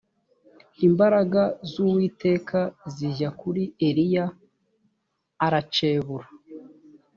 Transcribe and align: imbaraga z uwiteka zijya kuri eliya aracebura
imbaraga 0.87 1.43
z 1.69 1.71
uwiteka 1.85 2.59
zijya 2.95 3.29
kuri 3.39 3.63
eliya 3.87 4.25
aracebura 5.45 6.27